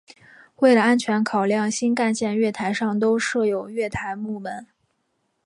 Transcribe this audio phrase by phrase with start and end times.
[0.55, 4.65] 为了安全考量新干线月台上都设有月台幕门。